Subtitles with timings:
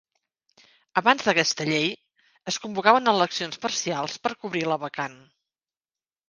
[1.01, 1.85] Abans d'aquesta llei,
[2.53, 5.21] es convocaven eleccions parcials per a cobrir la vacant.